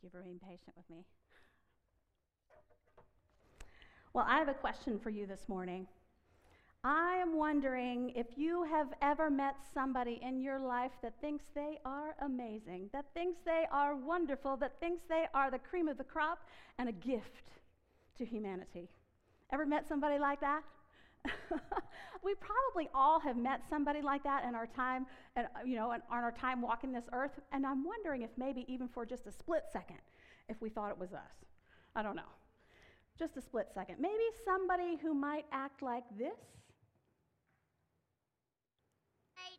[0.00, 1.04] Thank you for being patient with me.
[4.14, 5.88] Well, I have a question for you this morning.
[6.84, 11.80] I am wondering if you have ever met somebody in your life that thinks they
[11.84, 16.04] are amazing, that thinks they are wonderful, that thinks they are the cream of the
[16.04, 16.46] crop
[16.78, 17.50] and a gift
[18.18, 18.88] to humanity.
[19.52, 20.62] Ever met somebody like that?
[22.22, 25.90] we probably all have met somebody like that in our time, and, uh, you know,
[25.90, 27.38] on our time walking this earth.
[27.52, 29.98] And I'm wondering if maybe even for just a split second,
[30.48, 31.44] if we thought it was us.
[31.94, 32.30] I don't know.
[33.18, 33.96] Just a split second.
[33.98, 36.38] Maybe somebody who might act like this.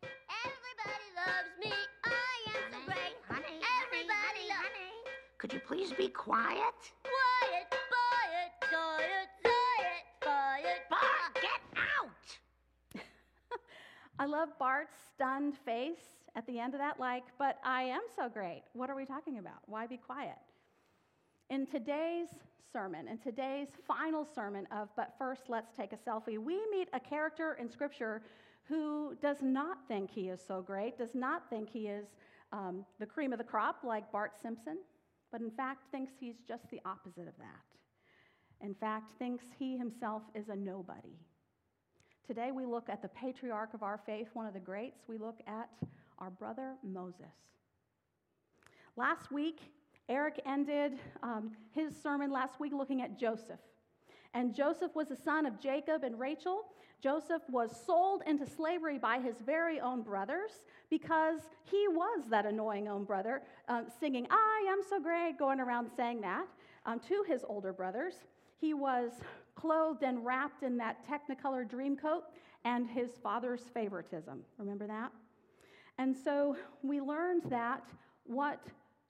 [0.02, 1.72] Everybody loves me.
[2.04, 3.16] I am so great.
[3.28, 4.92] Honey, Everybody loves honey.
[5.38, 6.56] Could you please be quiet?
[6.56, 6.99] Quiet,
[14.20, 18.28] I love Bart's stunned face at the end of that, like, but I am so
[18.28, 18.64] great.
[18.74, 19.60] What are we talking about?
[19.64, 20.36] Why be quiet?
[21.48, 22.28] In today's
[22.70, 27.00] sermon, in today's final sermon of But First Let's Take a Selfie, we meet a
[27.00, 28.20] character in Scripture
[28.64, 32.04] who does not think he is so great, does not think he is
[32.52, 34.80] um, the cream of the crop like Bart Simpson,
[35.32, 37.64] but in fact thinks he's just the opposite of that.
[38.60, 41.16] In fact, thinks he himself is a nobody.
[42.26, 45.02] Today we look at the patriarch of our faith, one of the greats.
[45.08, 45.68] We look at
[46.18, 47.34] our brother Moses.
[48.96, 49.60] Last week,
[50.08, 53.60] Eric ended um, his sermon last week looking at Joseph.
[54.34, 56.66] And Joseph was the son of Jacob and Rachel.
[57.00, 60.50] Joseph was sold into slavery by his very own brothers
[60.90, 65.90] because he was that annoying own brother, uh, singing, I am so great, going around
[65.96, 66.46] saying that
[66.86, 68.14] um, to his older brothers.
[68.60, 69.12] He was
[69.54, 72.24] clothed and wrapped in that Technicolor dream coat
[72.64, 74.42] and his father's favoritism.
[74.58, 75.12] Remember that?
[75.98, 77.88] And so we learned that
[78.24, 78.66] what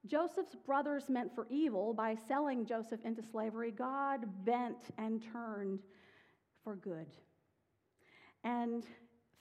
[0.07, 5.81] Joseph's brothers meant for evil by selling Joseph into slavery, God bent and turned
[6.65, 7.07] for good.
[8.45, 8.87] And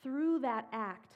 [0.03, 1.13] through that act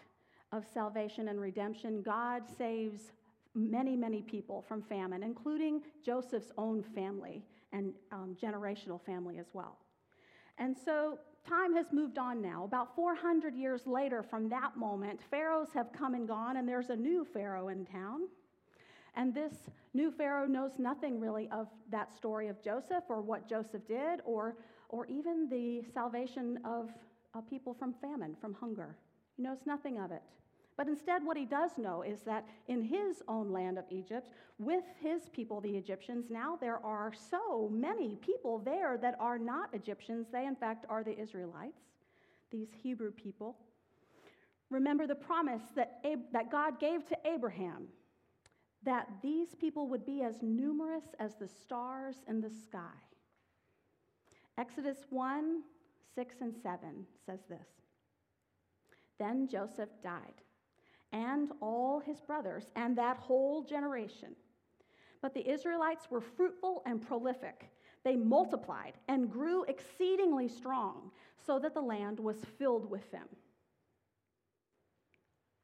[0.51, 3.11] of salvation and redemption, God saves
[3.53, 9.77] many, many people from famine, including Joseph's own family and um, generational family as well.
[10.57, 12.63] And so time has moved on now.
[12.63, 16.95] About 400 years later from that moment, pharaohs have come and gone, and there's a
[16.95, 18.21] new pharaoh in town.
[19.15, 19.53] And this
[19.93, 24.55] new Pharaoh knows nothing really of that story of Joseph or what Joseph did or,
[24.89, 26.89] or even the salvation of
[27.49, 28.95] people from famine, from hunger.
[29.37, 30.23] He knows nothing of it.
[30.75, 34.83] But instead, what he does know is that in his own land of Egypt, with
[34.99, 40.27] his people, the Egyptians, now there are so many people there that are not Egyptians.
[40.31, 41.81] They, in fact, are the Israelites,
[42.51, 43.55] these Hebrew people.
[44.69, 47.87] Remember the promise that, Ab- that God gave to Abraham
[48.83, 52.79] that these people would be as numerous as the stars in the sky.
[54.57, 55.61] Exodus 1
[56.15, 56.79] 6 and 7
[57.25, 57.67] says this
[59.19, 60.42] Then Joseph died,
[61.13, 64.35] and all his brothers, and that whole generation.
[65.21, 67.69] But the Israelites were fruitful and prolific.
[68.03, 71.11] They multiplied and grew exceedingly strong,
[71.45, 73.27] so that the land was filled with them.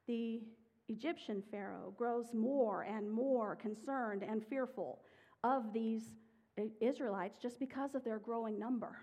[0.07, 0.41] The
[0.87, 5.01] Egyptian Pharaoh grows more and more concerned and fearful
[5.43, 6.03] of these
[6.59, 8.97] uh, Israelites just because of their growing number.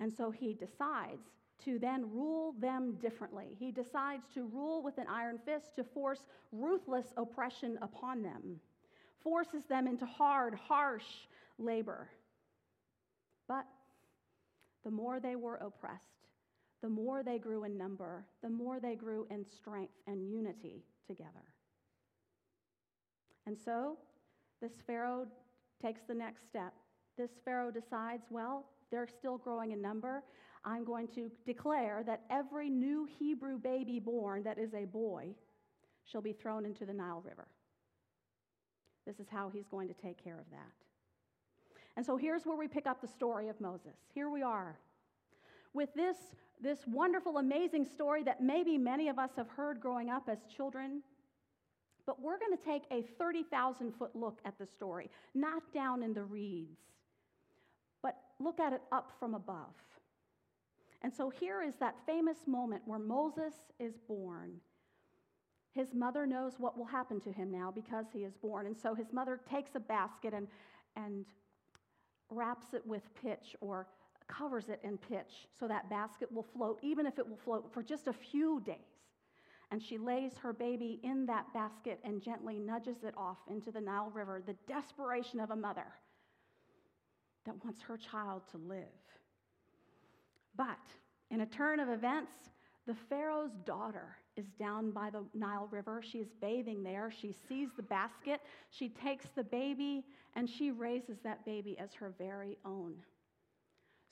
[0.00, 1.28] And so he decides
[1.64, 3.56] to then rule them differently.
[3.58, 8.60] He decides to rule with an iron fist to force ruthless oppression upon them,
[9.22, 11.04] forces them into hard, harsh
[11.58, 12.08] labor.
[13.48, 13.66] But
[14.84, 16.04] the more they were oppressed,
[16.82, 21.44] the more they grew in number, the more they grew in strength and unity together.
[23.46, 23.98] And so
[24.62, 25.26] this Pharaoh
[25.82, 26.72] takes the next step.
[27.18, 30.22] This Pharaoh decides, well, they're still growing in number.
[30.64, 35.34] I'm going to declare that every new Hebrew baby born that is a boy
[36.04, 37.48] shall be thrown into the Nile River.
[39.06, 40.72] This is how he's going to take care of that.
[41.96, 43.96] And so here's where we pick up the story of Moses.
[44.14, 44.78] Here we are
[45.72, 46.16] with this,
[46.60, 51.02] this wonderful, amazing story that maybe many of us have heard growing up as children.
[52.06, 56.12] But we're going to take a 30,000 foot look at the story, not down in
[56.12, 56.80] the reeds,
[58.02, 59.74] but look at it up from above.
[61.02, 64.60] And so here is that famous moment where Moses is born.
[65.72, 68.66] His mother knows what will happen to him now because he is born.
[68.66, 70.48] And so his mother takes a basket and,
[70.96, 71.24] and
[72.28, 73.86] wraps it with pitch or
[74.28, 77.82] covers it in pitch so that basket will float, even if it will float for
[77.82, 78.76] just a few days.
[79.70, 83.80] and she lays her baby in that basket and gently nudges it off into the
[83.80, 85.86] Nile River, the desperation of a mother
[87.46, 88.99] that wants her child to live.
[90.56, 90.78] But
[91.30, 92.32] in a turn of events,
[92.86, 96.02] the Pharaoh's daughter is down by the Nile River.
[96.02, 97.10] She is bathing there.
[97.10, 98.40] She sees the basket.
[98.70, 100.04] She takes the baby
[100.34, 102.94] and she raises that baby as her very own.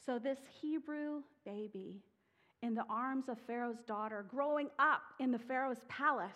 [0.05, 2.03] So, this Hebrew baby
[2.63, 6.31] in the arms of Pharaoh's daughter, growing up in the Pharaoh's palace,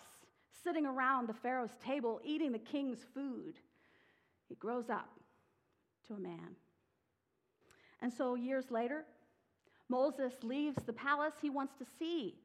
[0.64, 3.54] sitting around the Pharaoh's table, eating the king's food,
[4.48, 5.08] he grows up
[6.06, 6.56] to a man.
[8.00, 9.04] And so, years later,
[9.92, 11.34] Moses leaves the palace.
[11.42, 12.38] He wants to see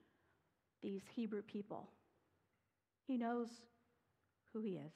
[0.84, 1.88] these Hebrew people.
[3.08, 3.48] He knows
[4.52, 4.92] who he is,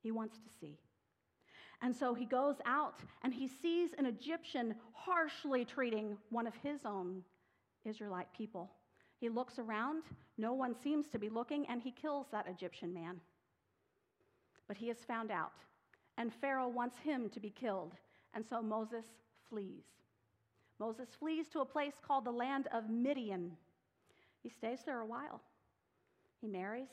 [0.00, 0.78] he wants to see.
[1.82, 6.84] And so he goes out and he sees an Egyptian harshly treating one of his
[6.84, 7.24] own
[7.84, 8.70] Israelite people.
[9.18, 10.04] He looks around,
[10.38, 13.20] no one seems to be looking, and he kills that Egyptian man.
[14.68, 15.52] But he is found out,
[16.16, 17.94] and Pharaoh wants him to be killed,
[18.34, 19.06] and so Moses
[19.48, 19.99] flees.
[20.80, 23.52] Moses flees to a place called the land of Midian.
[24.42, 25.42] He stays there a while.
[26.40, 26.88] He marries,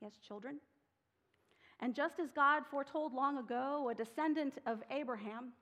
[0.00, 0.58] he has children.
[1.78, 5.52] And just as God foretold long ago, a descendant of Abraham,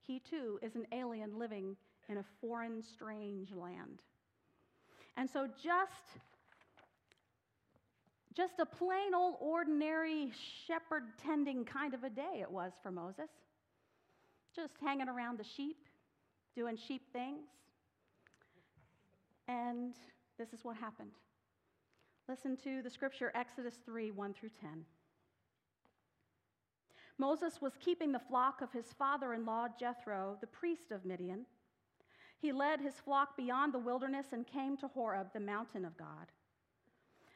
[0.00, 1.76] he too is an alien living
[2.08, 4.00] in a foreign, strange land.
[5.18, 6.20] And so, just,
[8.34, 10.32] just a plain old ordinary
[10.66, 13.28] shepherd tending kind of a day it was for Moses.
[14.56, 15.76] Just hanging around the sheep,
[16.54, 17.48] doing sheep things.
[19.48, 19.94] And
[20.38, 21.12] this is what happened.
[22.28, 24.84] Listen to the scripture, Exodus 3 1 through 10.
[27.18, 31.44] Moses was keeping the flock of his father in law, Jethro, the priest of Midian.
[32.40, 36.32] He led his flock beyond the wilderness and came to Horeb, the mountain of God.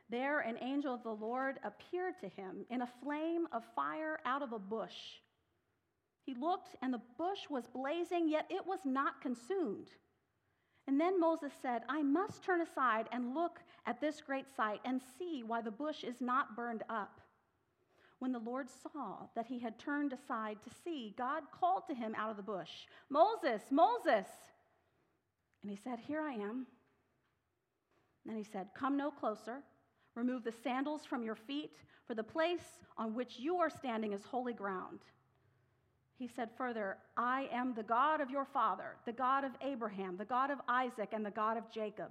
[0.09, 4.43] There, an angel of the Lord appeared to him in a flame of fire out
[4.43, 5.21] of a bush.
[6.26, 9.90] He looked, and the bush was blazing, yet it was not consumed.
[10.88, 15.00] And then Moses said, I must turn aside and look at this great sight and
[15.19, 17.20] see why the bush is not burned up.
[18.19, 22.14] When the Lord saw that he had turned aside to see, God called to him
[22.17, 24.26] out of the bush, Moses, Moses.
[25.62, 26.67] And he said, Here I am.
[28.25, 29.58] Then he said, Come no closer.
[30.17, 31.76] Remove the sandals from your feet,
[32.06, 35.00] for the place on which you are standing is holy ground.
[36.19, 40.25] He said further, I am the God of your father, the God of Abraham, the
[40.25, 42.11] God of Isaac, and the God of Jacob.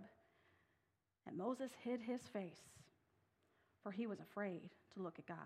[1.28, 2.62] And Moses hid his face,
[3.82, 5.38] for he was afraid to look at God.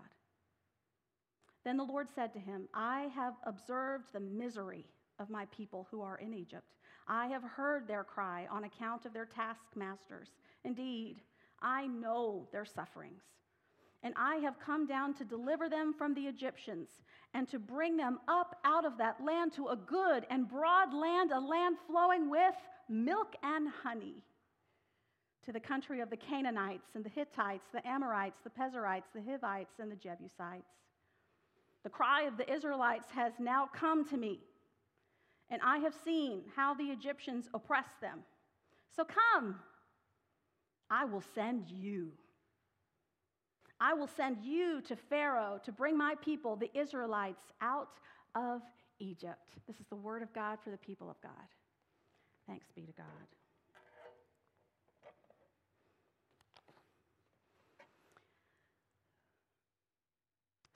[1.64, 4.86] Then the Lord said to him, I have observed the misery
[5.18, 6.74] of my people who are in Egypt
[7.10, 10.28] I have heard their cry on account of their taskmasters.
[10.64, 11.20] Indeed,
[11.60, 13.22] I know their sufferings.
[14.02, 16.88] And I have come down to deliver them from the Egyptians
[17.34, 21.32] and to bring them up out of that land to a good and broad land,
[21.32, 22.54] a land flowing with
[22.88, 24.16] milk and honey,
[25.44, 29.78] to the country of the Canaanites and the Hittites, the Amorites, the Perizzites, the Hivites,
[29.78, 30.72] and the Jebusites.
[31.82, 34.40] The cry of the Israelites has now come to me
[35.50, 38.20] and I have seen how the Egyptians oppress them.
[38.94, 39.56] So come,
[40.88, 42.12] I will send you.
[43.80, 47.88] I will send you to Pharaoh to bring my people, the Israelites, out
[48.34, 48.60] of
[48.98, 49.54] Egypt.
[49.66, 51.32] This is the word of God for the people of God.
[52.46, 53.06] Thanks be to God.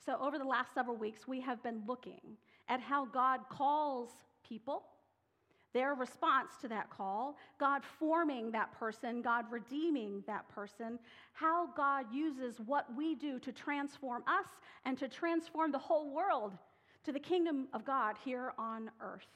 [0.05, 2.37] So, over the last several weeks, we have been looking
[2.69, 4.11] at how God calls
[4.47, 4.83] people,
[5.75, 10.97] their response to that call, God forming that person, God redeeming that person,
[11.33, 14.47] how God uses what we do to transform us
[14.85, 16.53] and to transform the whole world
[17.03, 19.27] to the kingdom of God here on earth.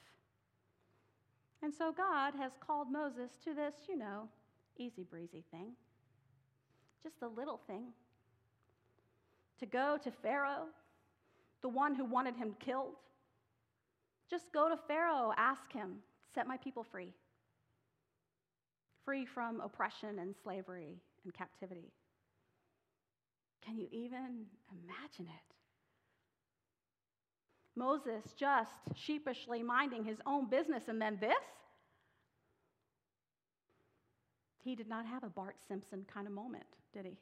[1.61, 4.29] And so God has called Moses to this, you know,
[4.77, 5.73] easy breezy thing,
[7.03, 7.83] just a little thing.
[9.59, 10.67] To go to Pharaoh,
[11.61, 12.95] the one who wanted him killed,
[14.29, 15.97] just go to Pharaoh, ask him,
[16.33, 17.13] set my people free.
[19.05, 21.91] Free from oppression and slavery and captivity.
[23.65, 25.55] Can you even imagine it?
[27.75, 31.33] Moses just sheepishly minding his own business, and then this?
[34.63, 37.17] He did not have a Bart Simpson kind of moment, did he?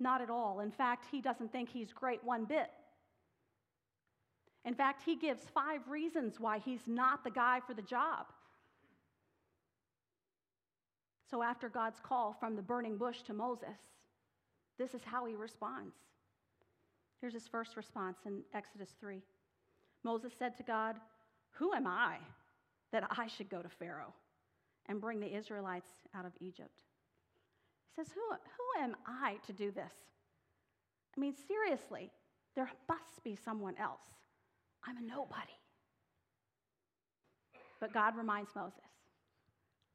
[0.00, 0.60] Not at all.
[0.60, 2.70] In fact, he doesn't think he's great one bit.
[4.64, 8.26] In fact, he gives five reasons why he's not the guy for the job.
[11.30, 13.78] So, after God's call from the burning bush to Moses,
[14.78, 15.94] this is how he responds.
[17.20, 19.22] Here's his first response in Exodus 3.
[20.02, 20.96] Moses said to God,
[21.52, 22.16] Who am I
[22.92, 24.12] that I should go to Pharaoh
[24.86, 26.82] and bring the Israelites out of Egypt?
[27.90, 29.92] He says, Who, who am I to do this?
[31.16, 32.10] I mean, seriously,
[32.54, 34.02] there must be someone else.
[34.86, 35.52] I'm a nobody.
[37.80, 38.80] But God reminds Moses,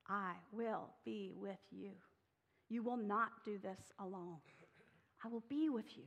[0.08, 1.91] I will be with you.
[2.69, 4.38] You will not do this alone.
[5.24, 6.03] I will be with you.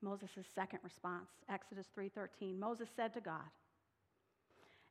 [0.00, 2.58] Moses' second response, Exodus 3:13.
[2.58, 3.48] Moses said to God,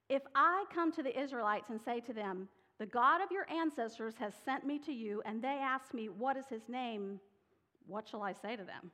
[0.07, 2.47] "If I come to the Israelites and say to them,
[2.81, 6.35] the God of your ancestors has sent me to you, and they ask me, What
[6.35, 7.19] is his name?
[7.85, 8.91] What shall I say to them?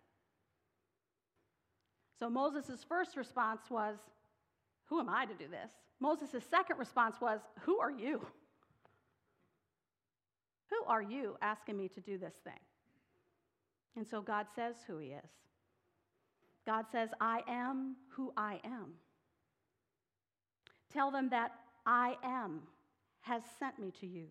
[2.19, 3.97] So Moses' first response was,
[4.85, 5.71] Who am I to do this?
[5.99, 8.25] Moses' second response was, Who are you?
[10.69, 12.59] Who are you asking me to do this thing?
[13.95, 15.29] And so God says who he is.
[16.65, 18.93] God says, I am who I am.
[20.93, 21.51] Tell them that
[21.85, 22.61] I am
[23.21, 24.27] has sent me to you.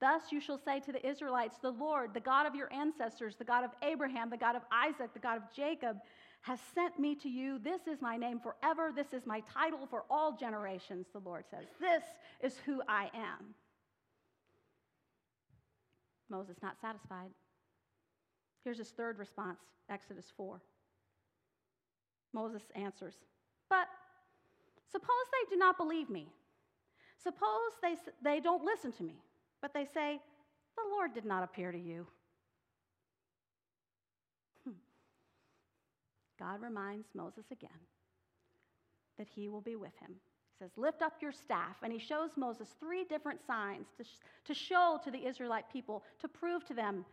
[0.00, 3.44] Thus you shall say to the Israelites, The Lord, the God of your ancestors, the
[3.44, 5.98] God of Abraham, the God of Isaac, the God of Jacob,
[6.44, 7.58] has sent me to you.
[7.58, 8.92] This is my name forever.
[8.94, 11.64] This is my title for all generations, the Lord says.
[11.80, 12.02] This
[12.42, 13.54] is who I am.
[16.28, 17.30] Moses not satisfied.
[18.62, 19.58] Here's his third response
[19.88, 20.60] Exodus 4.
[22.34, 23.14] Moses answers,
[23.70, 23.88] But
[24.92, 26.28] suppose they do not believe me.
[27.22, 29.14] Suppose they, they don't listen to me,
[29.62, 30.20] but they say,
[30.76, 32.06] The Lord did not appear to you.
[36.38, 37.70] God reminds Moses again
[39.18, 40.10] that he will be with him.
[40.10, 41.76] He says, Lift up your staff.
[41.82, 46.04] And he shows Moses three different signs to, sh- to show to the Israelite people,
[46.20, 47.04] to prove to them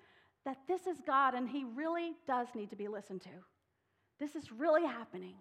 [0.45, 3.29] that this is God and he really does need to be listened to.
[4.19, 5.35] This is really happening.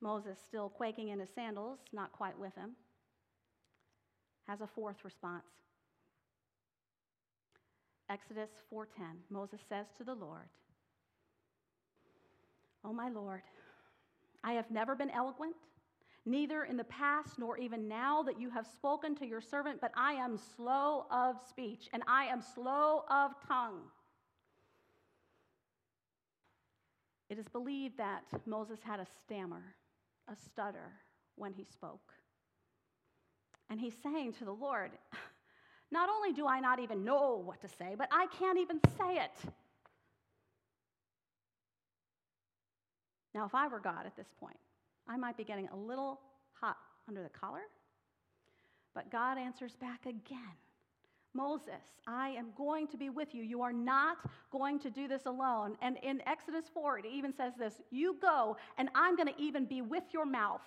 [0.00, 2.72] Moses, still quaking in his sandals, not quite with him,
[4.46, 5.44] has a fourth response.
[8.10, 9.22] Exodus 4:10.
[9.30, 10.48] Moses says to the Lord,
[12.84, 13.42] "Oh my Lord,
[14.42, 15.56] I have never been eloquent,
[16.26, 19.92] neither in the past nor even now that you have spoken to your servant, but
[19.96, 23.82] I am slow of speech and I am slow of tongue."
[27.30, 29.74] It is believed that Moses had a stammer
[30.28, 30.92] a stutter
[31.36, 32.12] when he spoke.
[33.70, 34.92] And he's saying to the Lord,
[35.90, 39.16] Not only do I not even know what to say, but I can't even say
[39.16, 39.52] it.
[43.34, 44.56] Now, if I were God at this point,
[45.08, 46.20] I might be getting a little
[46.52, 46.76] hot
[47.08, 47.62] under the collar.
[48.94, 50.54] But God answers back again
[51.34, 53.42] Moses, I am going to be with you.
[53.42, 54.18] You are not
[54.52, 55.76] going to do this alone.
[55.82, 59.64] And in Exodus 4, it even says this You go, and I'm going to even
[59.64, 60.62] be with your mouth.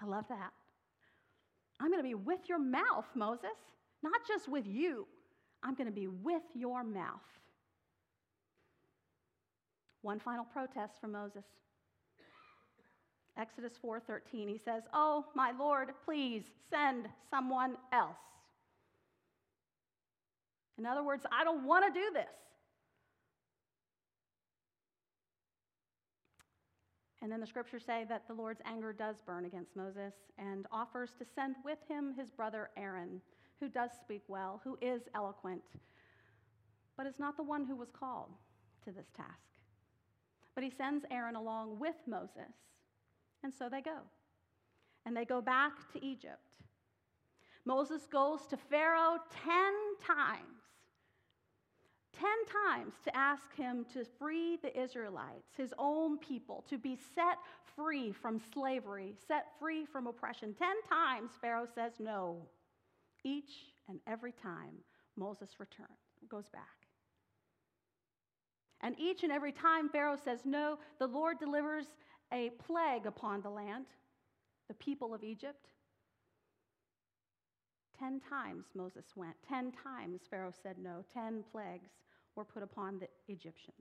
[0.00, 0.52] I love that.
[1.80, 3.50] I'm going to be with your mouth, Moses,
[4.04, 5.06] not just with you.
[5.64, 7.20] I'm going to be with your mouth.
[10.02, 11.44] One final protest from Moses.
[13.36, 18.18] Exodus 4:13 he says, "Oh, my Lord, please send someone else."
[20.76, 22.42] In other words, I don't want to do this.
[27.20, 31.14] And then the scriptures say that the Lord's anger does burn against Moses and offers
[31.14, 33.22] to send with him his brother Aaron,
[33.60, 35.62] who does speak well, who is eloquent,
[36.96, 38.34] but is not the one who was called
[38.84, 39.51] to this task.
[40.54, 42.54] But he sends Aaron along with Moses,
[43.42, 43.98] and so they go.
[45.06, 46.48] And they go back to Egypt.
[47.64, 49.54] Moses goes to Pharaoh 10
[50.06, 50.62] times
[52.22, 57.38] ten times to ask him to free the Israelites, his own people, to be set
[57.74, 60.54] free from slavery, set free from oppression.
[60.58, 62.36] Ten times Pharaoh says no.
[63.24, 63.52] Each
[63.88, 64.74] and every time
[65.16, 65.88] Moses returns,
[66.28, 66.81] goes back.
[68.82, 71.86] And each and every time Pharaoh says no, the Lord delivers
[72.32, 73.86] a plague upon the land,
[74.68, 75.68] the people of Egypt.
[77.98, 79.36] Ten times Moses went.
[79.48, 81.04] Ten times Pharaoh said no.
[81.14, 81.90] Ten plagues
[82.34, 83.76] were put upon the Egyptians.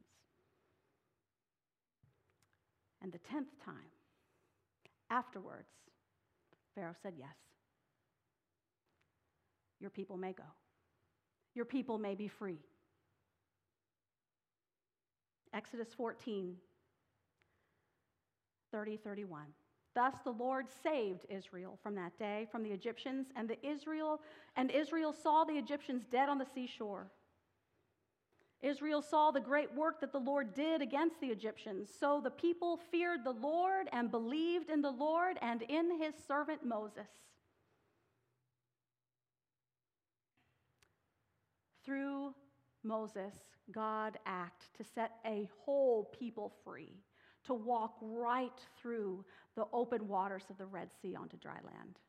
[3.02, 3.90] And the tenth time,
[5.10, 5.72] afterwards,
[6.76, 7.36] Pharaoh said, Yes,
[9.80, 10.44] your people may go,
[11.56, 12.60] your people may be free.
[15.54, 16.56] Exodus 14,
[18.72, 19.44] 30, 31.
[19.94, 24.22] Thus the Lord saved Israel from that day from the Egyptians, and the Israel
[24.56, 27.12] and Israel saw the Egyptians dead on the seashore.
[28.62, 31.90] Israel saw the great work that the Lord did against the Egyptians.
[32.00, 36.64] So the people feared the Lord and believed in the Lord and in his servant
[36.64, 37.10] Moses.
[41.84, 42.36] Through
[42.84, 43.34] Moses,
[43.72, 46.94] God act to set a whole people free,
[47.46, 49.24] to walk right through
[49.56, 52.00] the open waters of the Red Sea onto dry land.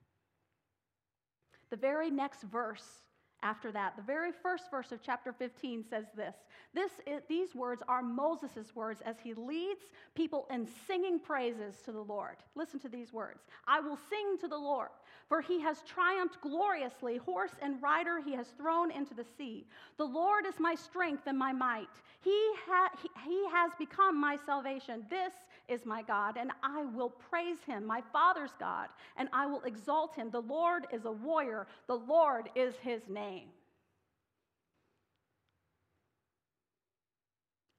[1.70, 3.02] The very next verse
[3.42, 6.34] after that, the very first verse of chapter 15 says this.
[6.72, 9.82] this is, these words are Moses' words as he leads
[10.14, 12.36] people in singing praises to the Lord.
[12.54, 14.90] Listen to these words I will sing to the Lord,
[15.32, 17.16] for he has triumphed gloriously.
[17.16, 19.64] Horse and rider he has thrown into the sea.
[19.96, 21.88] The Lord is my strength and my might.
[22.20, 22.90] He, ha-
[23.24, 25.06] he, has become my salvation.
[25.08, 25.32] This
[25.68, 30.14] is my God, and I will praise him, my Father's God, and I will exalt
[30.14, 30.28] him.
[30.30, 33.48] The Lord is a warrior, the Lord is his name.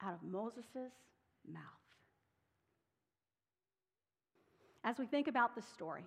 [0.01, 0.65] Out of Moses'
[1.47, 1.61] mouth.
[4.83, 6.05] As we think about this story,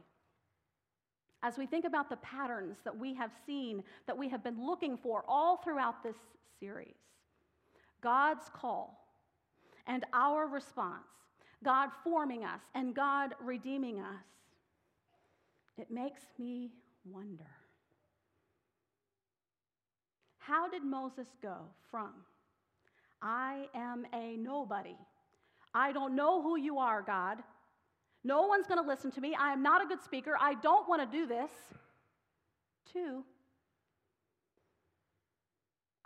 [1.42, 4.96] as we think about the patterns that we have seen, that we have been looking
[4.96, 6.16] for all throughout this
[6.58, 6.96] series,
[8.02, 9.06] God's call
[9.86, 11.06] and our response
[11.64, 14.24] God forming us, and God redeeming us,
[15.78, 16.70] it makes me
[17.04, 17.50] wonder.
[20.38, 21.56] How did Moses go
[21.90, 22.12] from,
[23.20, 24.96] I am a nobody,
[25.74, 27.38] I don't know who you are, God,
[28.26, 30.88] no one's going to listen to me, I am not a good speaker, I don't
[30.88, 31.50] want to do this,
[32.92, 33.24] to,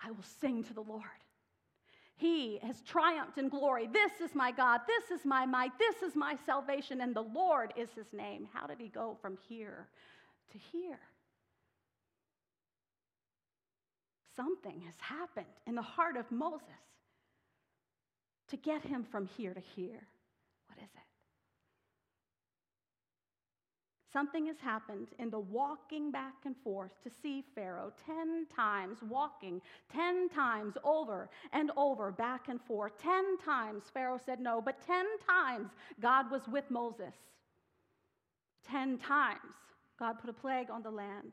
[0.02, 1.04] I will sing to the Lord.
[2.16, 3.88] He has triumphed in glory.
[3.90, 4.80] This is my God.
[4.86, 5.72] This is my might.
[5.78, 7.00] This is my salvation.
[7.00, 8.46] And the Lord is his name.
[8.52, 9.88] How did he go from here
[10.52, 11.00] to here?
[14.36, 16.66] Something has happened in the heart of Moses
[18.48, 20.06] to get him from here to here.
[20.66, 21.19] What is it?
[24.12, 29.60] Something has happened in the walking back and forth to see Pharaoh 10 times, walking
[29.92, 32.98] 10 times over and over, back and forth.
[32.98, 35.70] 10 times Pharaoh said no, but 10 times
[36.00, 37.14] God was with Moses.
[38.68, 39.38] 10 times
[39.98, 41.32] God put a plague on the land.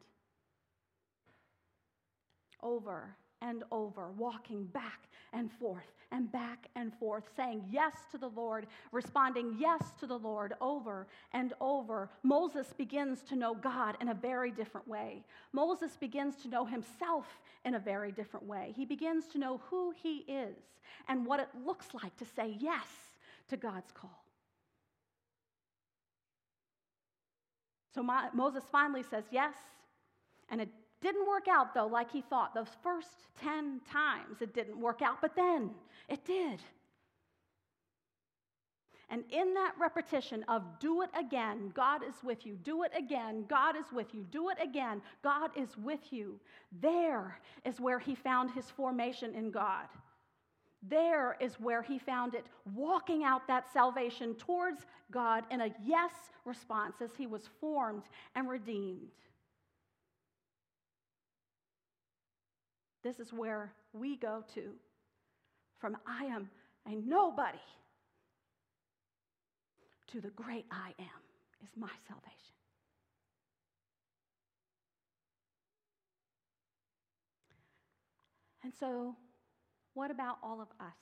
[2.61, 8.29] Over and over, walking back and forth and back and forth, saying yes to the
[8.29, 12.09] Lord, responding yes to the Lord over and over.
[12.23, 15.23] Moses begins to know God in a very different way.
[15.51, 18.73] Moses begins to know himself in a very different way.
[18.75, 20.55] He begins to know who he is
[21.07, 22.87] and what it looks like to say yes
[23.49, 24.23] to God's call.
[27.93, 29.55] So Moses finally says yes,
[30.49, 30.69] and it
[31.01, 32.55] didn't work out, though, like he thought.
[32.55, 33.09] Those first
[33.41, 35.71] 10 times it didn't work out, but then
[36.09, 36.59] it did.
[39.09, 43.45] And in that repetition of do it again, God is with you, do it again,
[43.47, 46.39] God is with you, do it again, God is with you,
[46.81, 49.87] there is where he found his formation in God.
[50.83, 56.11] There is where he found it walking out that salvation towards God in a yes
[56.45, 58.03] response as he was formed
[58.35, 59.11] and redeemed.
[63.03, 64.73] This is where we go to
[65.79, 66.49] from I am
[66.87, 67.57] a nobody
[70.07, 71.21] to the great I am
[71.63, 72.37] is my salvation.
[78.63, 79.15] And so,
[79.93, 80.95] what about all of us?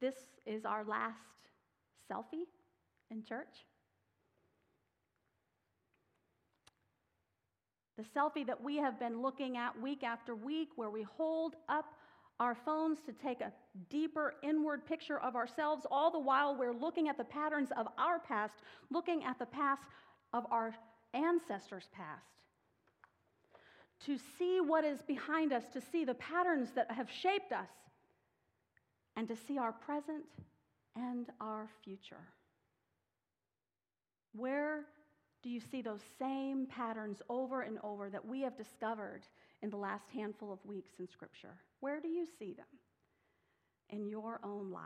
[0.00, 0.14] This
[0.46, 1.16] is our last
[2.10, 2.46] selfie
[3.10, 3.66] in church.
[7.98, 11.86] The selfie that we have been looking at week after week, where we hold up
[12.38, 13.52] our phones to take a
[13.90, 18.20] deeper inward picture of ourselves, all the while we're looking at the patterns of our
[18.20, 18.54] past,
[18.90, 19.82] looking at the past
[20.32, 20.72] of our
[21.12, 22.22] ancestors' past.
[24.06, 27.68] To see what is behind us, to see the patterns that have shaped us,
[29.16, 30.22] and to see our present
[30.94, 32.28] and our future.
[34.34, 34.84] Where
[35.42, 39.22] do you see those same patterns over and over that we have discovered
[39.62, 41.54] in the last handful of weeks in Scripture?
[41.80, 42.66] Where do you see them
[43.90, 44.82] in your own life?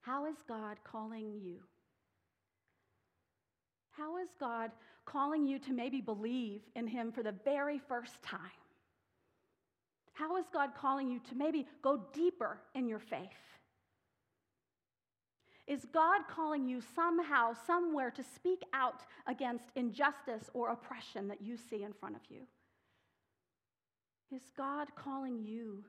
[0.00, 1.58] How is God calling you?
[3.90, 4.70] How is God
[5.04, 8.38] calling you to maybe believe in Him for the very first time?
[10.12, 13.55] How is God calling you to maybe go deeper in your faith?
[15.66, 21.56] Is God calling you somehow, somewhere to speak out against injustice or oppression that you
[21.56, 22.42] see in front of you?
[24.30, 25.84] Is God calling you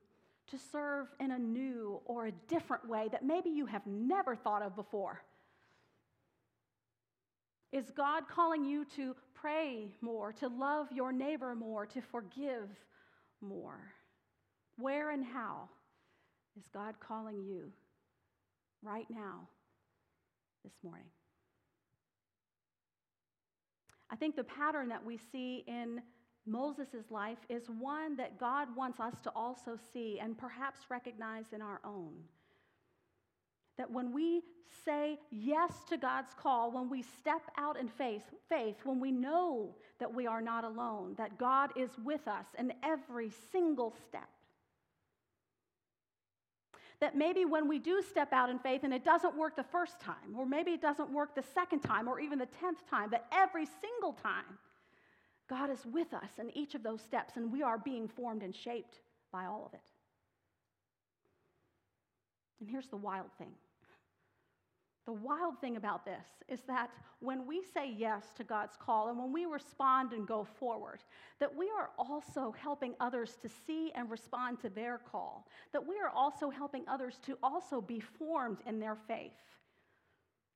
[0.47, 4.63] to serve in a new or a different way that maybe you have never thought
[4.63, 5.21] of before?
[7.71, 12.69] Is God calling you to pray more, to love your neighbor more, to forgive
[13.41, 13.93] more?
[14.77, 15.69] Where and how
[16.57, 17.71] is God calling you
[18.81, 19.49] right now,
[20.63, 21.07] this morning?
[24.09, 26.01] I think the pattern that we see in
[26.45, 31.61] Moses' life is one that God wants us to also see and perhaps recognize in
[31.61, 32.13] our own.
[33.77, 34.43] That when we
[34.85, 39.75] say yes to God's call, when we step out in faith, faith, when we know
[39.99, 44.29] that we are not alone, that God is with us in every single step,
[46.99, 49.99] that maybe when we do step out in faith and it doesn't work the first
[49.99, 53.25] time, or maybe it doesn't work the second time, or even the tenth time, that
[53.31, 54.57] every single time,
[55.47, 58.53] God is with us in each of those steps, and we are being formed and
[58.53, 58.99] shaped
[59.31, 59.91] by all of it.
[62.59, 63.53] And here's the wild thing
[65.07, 66.89] the wild thing about this is that
[67.21, 70.99] when we say yes to God's call and when we respond and go forward,
[71.39, 75.95] that we are also helping others to see and respond to their call, that we
[75.97, 79.31] are also helping others to also be formed in their faith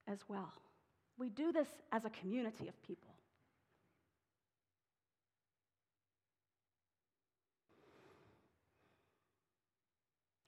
[0.06, 0.52] as well.
[1.18, 3.16] We do this as a community of people.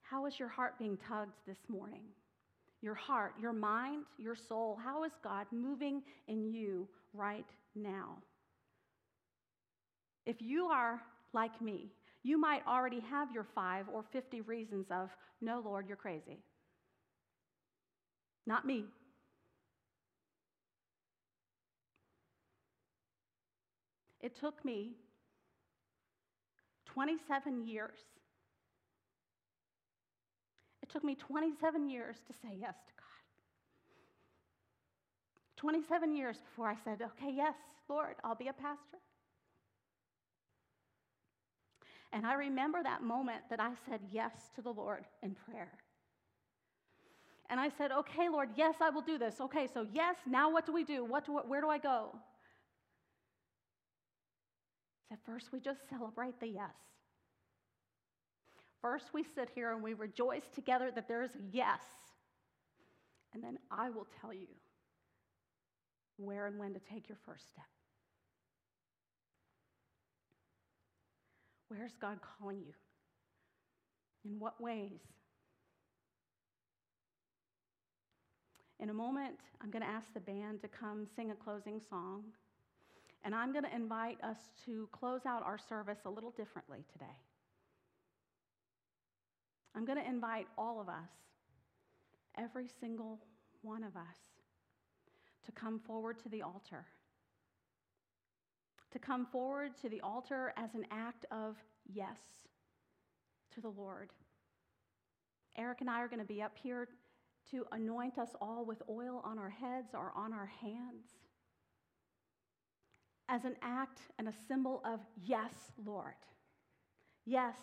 [0.02, 2.02] How is your heart being tugged this morning?
[2.84, 8.18] Your heart, your mind, your soul, how is God moving in you right now?
[10.26, 11.00] If you are
[11.32, 11.92] like me,
[12.22, 15.08] you might already have your five or 50 reasons of,
[15.40, 16.42] no, Lord, you're crazy.
[18.46, 18.84] Not me.
[24.20, 24.90] It took me
[26.84, 27.96] 27 years
[30.94, 33.04] took me 27 years to say yes to God.
[35.56, 37.56] 27 years before I said, okay, yes,
[37.88, 38.98] Lord, I'll be a pastor.
[42.12, 45.72] And I remember that moment that I said yes to the Lord in prayer.
[47.50, 49.40] And I said, okay, Lord, yes, I will do this.
[49.40, 51.04] Okay, so yes, now what do we do?
[51.04, 52.14] What do, where do I go?
[55.10, 56.93] At first, we just celebrate the yes.
[58.84, 61.80] First, we sit here and we rejoice together that there is a yes.
[63.32, 64.48] And then I will tell you
[66.18, 67.64] where and when to take your first step.
[71.68, 72.74] Where's God calling you?
[74.26, 75.00] In what ways?
[78.80, 82.24] In a moment, I'm going to ask the band to come sing a closing song.
[83.24, 87.16] And I'm going to invite us to close out our service a little differently today.
[89.74, 91.10] I'm going to invite all of us,
[92.38, 93.20] every single
[93.62, 94.16] one of us,
[95.46, 96.86] to come forward to the altar.
[98.92, 101.56] To come forward to the altar as an act of
[101.92, 102.18] yes
[103.54, 104.10] to the Lord.
[105.56, 106.88] Eric and I are going to be up here
[107.50, 111.04] to anoint us all with oil on our heads or on our hands
[113.28, 115.52] as an act and a symbol of yes,
[115.84, 116.14] Lord.
[117.24, 117.56] Yes,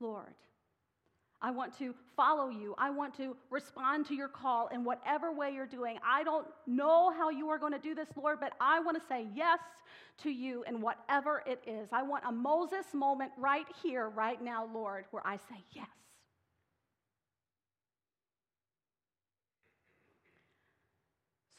[0.00, 0.34] Lord.
[1.40, 2.74] I want to follow you.
[2.78, 5.98] I want to respond to your call in whatever way you're doing.
[6.04, 9.08] I don't know how you are going to do this, Lord, but I want to
[9.08, 9.60] say yes
[10.24, 11.90] to you in whatever it is.
[11.92, 15.86] I want a Moses moment right here, right now, Lord, where I say yes.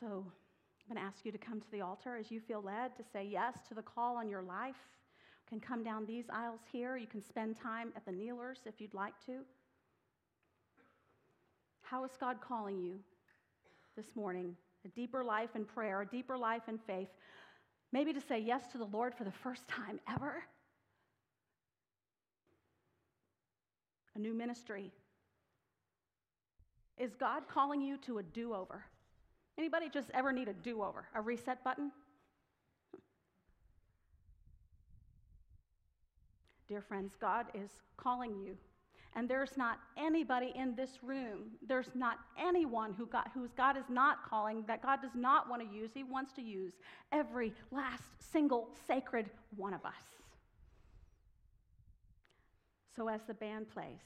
[0.02, 2.98] So I'm going to ask you to come to the altar as you feel led
[2.98, 4.76] to say yes to the call on your life.
[5.46, 6.98] You can come down these aisles here.
[6.98, 9.40] You can spend time at the kneelers if you'd like to.
[11.90, 13.00] How is God calling you
[13.98, 14.56] this morning?
[14.86, 17.08] A deeper life in prayer, a deeper life in faith.
[17.92, 20.44] Maybe to say yes to the Lord for the first time ever.
[24.16, 24.92] A new ministry.
[27.00, 28.86] Is God calling you to a do over?
[29.58, 31.92] Anybody just ever need a do over, a reset button?
[36.68, 38.58] Dear friends, God is calling you
[39.16, 43.90] and there's not anybody in this room, there's not anyone who God, whose God is
[43.90, 45.92] not calling, that God does not want to use.
[45.94, 46.74] He wants to use
[47.12, 49.94] every last single sacred one of us.
[52.96, 54.02] So as the band plays,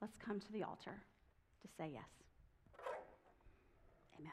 [0.00, 1.02] let's come to the altar
[1.62, 2.02] to say yes.
[4.18, 4.32] Amen.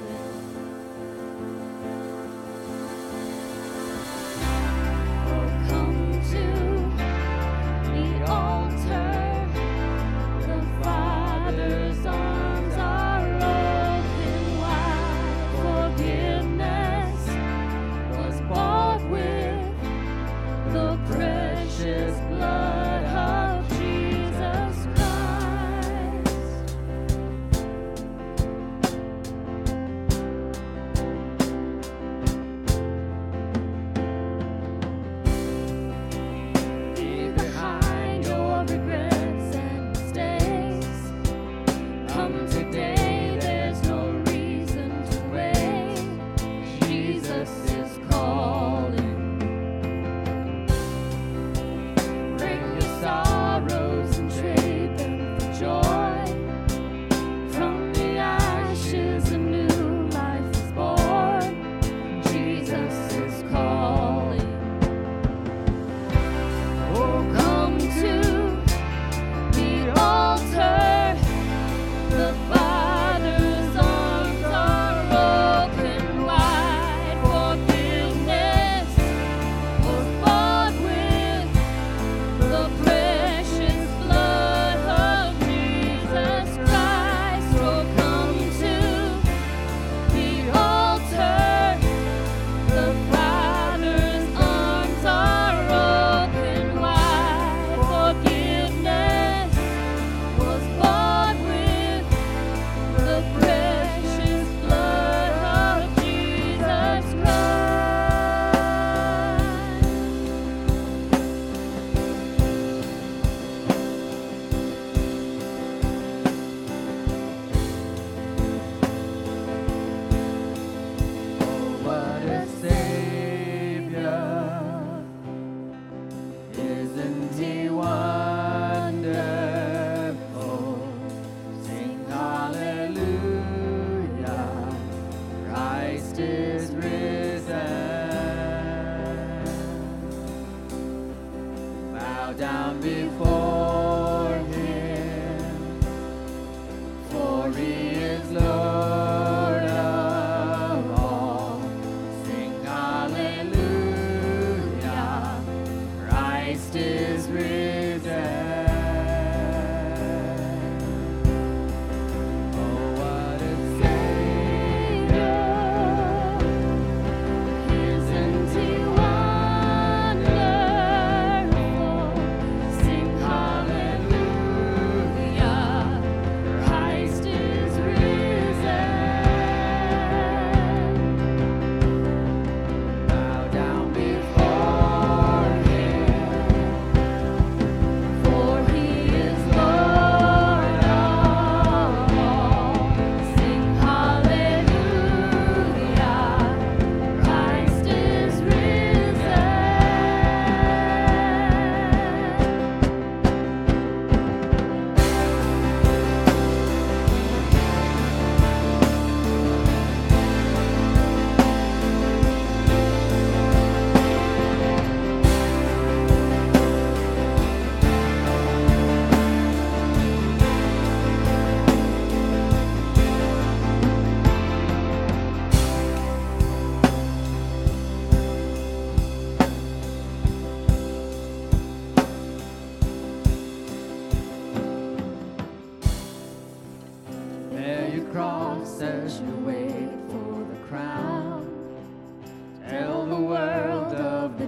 [126.81, 128.10] risen, he was.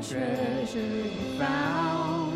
[0.10, 2.34] treasure found.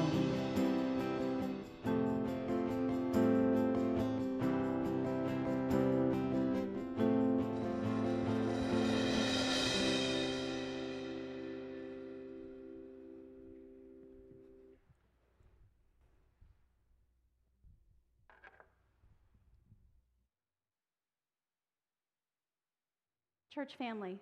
[23.54, 24.20] Church family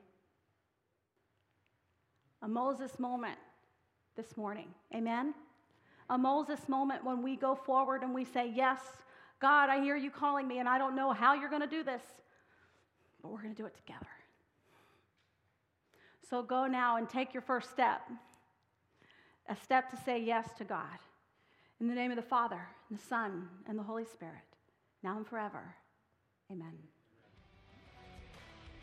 [2.46, 3.40] a Moses moment
[4.16, 4.68] this morning.
[4.94, 5.34] Amen?
[6.12, 8.80] A Moses moment when we go forward and we say, Yes,
[9.42, 11.84] God, I hear you calling me, and I don't know how you're going to do
[11.84, 12.04] this,
[13.22, 14.06] but we're going to do it together.
[16.30, 18.02] So go now and take your first step
[19.48, 20.98] a step to say yes to God.
[21.80, 24.58] In the name of the Father, and the Son, and the Holy Spirit,
[25.04, 25.76] now and forever.
[26.52, 26.74] Amen.